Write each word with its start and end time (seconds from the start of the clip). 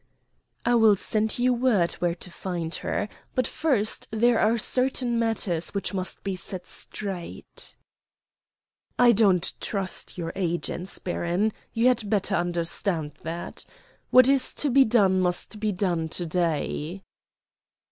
"I 0.65 0.73
will 0.73 0.95
send 0.95 1.37
you 1.37 1.53
word 1.53 1.91
where 1.99 2.15
to 2.15 2.31
find 2.31 2.73
her. 2.73 3.07
But, 3.35 3.45
first, 3.45 4.07
there 4.09 4.39
are 4.39 4.57
certain 4.57 5.19
matters 5.19 5.75
which 5.75 5.93
must 5.93 6.23
be 6.23 6.35
set 6.35 6.65
straight." 6.65 7.75
"I 8.97 9.11
don't 9.11 9.53
trust 9.59 10.17
your 10.17 10.33
agents, 10.35 10.97
baron; 10.97 11.53
you 11.73 11.85
had 11.87 12.09
better 12.09 12.33
understand 12.33 13.11
that. 13.21 13.63
What 14.09 14.27
is 14.27 14.55
to 14.55 14.71
be 14.71 14.85
done 14.85 15.19
must 15.21 15.59
be 15.59 15.71
done 15.71 16.09
to 16.09 16.25
day." 16.25 17.03